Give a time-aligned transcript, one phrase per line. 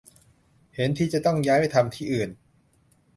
[0.75, 2.29] เห็นทีจะต้องย้ายไปทำที่อื่น